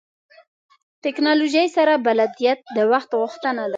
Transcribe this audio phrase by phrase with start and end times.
[1.03, 3.69] ټکنالوژۍ سره بلدیت د وخت غوښتنه ده.